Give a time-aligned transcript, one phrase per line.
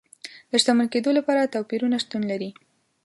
[0.49, 2.49] د شتمن کېدو لپاره توپیرونه شتون لري.